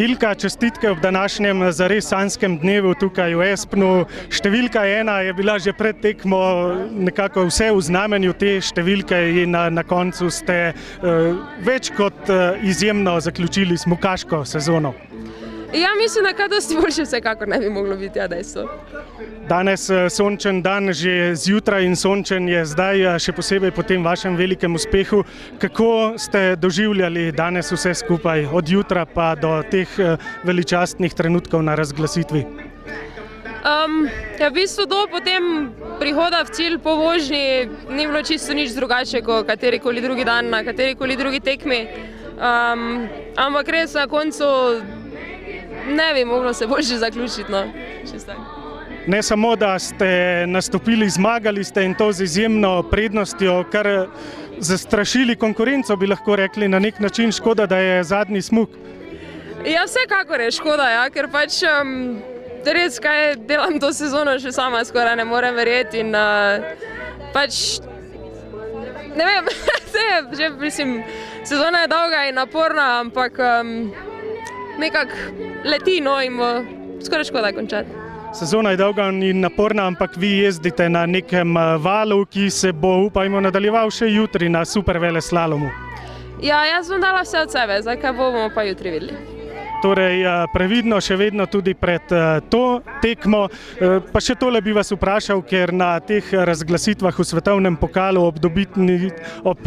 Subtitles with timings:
[0.00, 3.88] Ilka, čestitke ob današnjem zares sanskem dnevu tukaj v Espnu.
[4.32, 6.40] Številka ena je bila že pred tekmo
[6.88, 12.56] nekako vse v znamenju te številke in na, na koncu ste uh, več kot uh,
[12.64, 14.94] izjemno zaključili smukaško sezono.
[15.74, 18.68] Ja, mislim, da kaj dosti boljše vsekakor ne bi moglo biti, ja, dejstvo.
[19.48, 24.36] Danes je sončen dan, že zjutraj in sončen je zdaj, še posebej po tem vašem
[24.36, 25.22] velikem uspehu.
[25.62, 29.88] Kako ste doživljali danes vse skupaj, od jutra pa do teh
[30.44, 32.44] veličastnih trenutkov na razglasitvi?
[33.60, 34.08] Um,
[34.40, 35.68] ja, v bistvu do potem
[36.00, 40.64] prihoda v cilj po vožnji ni bilo čisto nič drugače kot katerikoli drugi dan na
[40.64, 41.86] katerikoli drugi tekmi.
[42.40, 43.04] Um,
[43.36, 44.48] ampak res na koncu
[45.88, 47.52] ne bi moglo se boljše zaključiti.
[47.52, 47.64] No.
[49.06, 54.06] Ne samo, da ste nastopili, zmagali ste in to z izjemno prednostjo, kar
[54.58, 58.70] zastrašili konkurenco, bi lahko rekli na nek način, škoda, da je zadnji smuk.
[59.66, 62.20] Ja, vsekakor je škoda, ja, ker pač um,
[62.64, 66.04] res kaj delam to sezono, še sama skoraj ne morem verjeti.
[66.04, 66.60] In, uh,
[67.32, 67.80] pač,
[69.16, 69.50] ne vem,
[70.10, 71.02] je že, mislim,
[71.44, 73.38] sezona je dolga in naporna, ampak.
[73.38, 74.09] Um,
[74.80, 76.50] nekako leti, no in bo
[77.04, 78.00] skoraj škoda končati.
[78.34, 83.06] Sezona je dolga in naporna, ampak vi jezdite na nekem eh, valu, ki se bo,
[83.08, 85.70] upajmo, nadaljeval še jutri na super vele slalomu.
[86.42, 89.39] Ja, jaz bom dala vse od sebe, zdaj kaj bomo pa jutri videli.
[89.80, 93.46] Torej, eh, previdno še vedno tudi pred eh, to tekmo.
[93.48, 98.36] Eh, pa še tole bi vas vprašal, ker na teh razglasitvah v svetovnem pokalu ob,
[98.36, 99.08] dobitni,
[99.40, 99.64] ob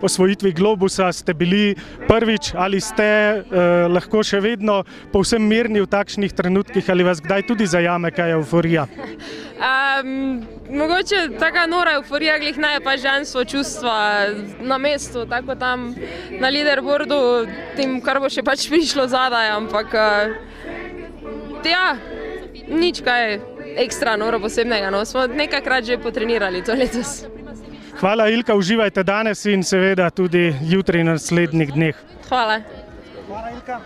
[0.00, 1.76] osvojitvi globusa ste bili
[2.08, 3.44] prvič ali ste
[3.90, 4.80] lahko še vedno
[5.12, 8.88] povsem mirni v takšnih trenutkih ali vas kdaj tudi zajame kaj euforija?
[9.60, 10.40] Um,
[10.72, 14.26] mogoče taka nora euforija, glih naj pa žensko čustva
[14.60, 15.94] na mestu, tako tam
[16.40, 17.18] na leaderboardu,
[17.76, 20.32] tem, kar bo še pač prišlo zadaj ampak uh,
[21.68, 21.96] ja,
[22.72, 23.36] nič kaj
[23.76, 24.88] ekstra noro posebnega.
[24.90, 25.04] No.
[25.04, 27.26] Smo nekajkrat že potrenirali to letos.
[28.00, 31.96] Hvala, Ilka, uživajte danes in seveda tudi jutri in naslednjih dneh.
[32.28, 32.62] Hvala.
[33.28, 33.80] Hvala, Ilka.